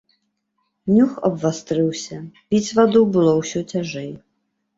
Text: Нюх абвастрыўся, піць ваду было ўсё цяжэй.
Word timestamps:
Нюх 0.95 1.11
абвастрыўся, 1.29 2.17
піць 2.49 2.73
ваду 2.79 3.03
было 3.19 3.37
ўсё 3.43 3.59
цяжэй. 3.75 4.11